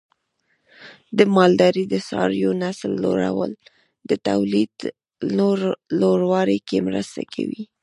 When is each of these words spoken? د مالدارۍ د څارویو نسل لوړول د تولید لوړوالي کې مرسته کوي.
د 1.17 1.19
مالدارۍ 1.35 1.85
د 1.89 1.95
څارویو 2.07 2.51
نسل 2.63 2.91
لوړول 3.03 3.51
د 4.09 4.11
تولید 4.27 4.75
لوړوالي 6.01 6.59
کې 6.67 6.77
مرسته 6.87 7.21
کوي. 7.33 7.63